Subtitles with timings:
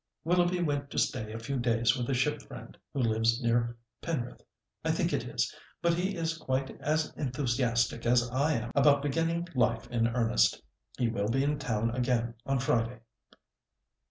[0.23, 4.41] "Willoughby went to stay a few days with a ship friend, who lives near Penrith,
[4.83, 9.47] I think it is, but he is quite as enthusiastic as I am about beginning
[9.53, 10.63] life in earnest.
[10.97, 13.01] He will be in town again on Friday."